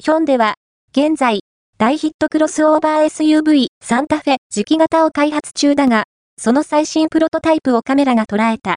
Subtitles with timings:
[0.00, 0.54] ヒョンでは、
[0.92, 1.40] 現在、
[1.76, 3.06] 大ヒットクロスオーバー
[3.42, 6.04] SUV サンタフェ磁気型を開発中だが、
[6.40, 8.76] その最新プロトタイプをカメラが捉えた。